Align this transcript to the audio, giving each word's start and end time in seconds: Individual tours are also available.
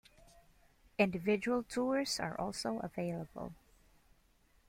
Individual 0.97 1.61
tours 1.61 2.19
are 2.19 2.35
also 2.41 2.79
available. 2.79 3.53